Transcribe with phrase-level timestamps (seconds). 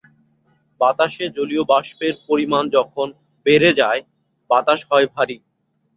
[0.81, 3.07] বাতাসে জলীয়বাষ্পের পরিমাণ যখন
[3.45, 4.01] বেড়ে যায়
[4.49, 5.37] বাতাস হয় ভারি।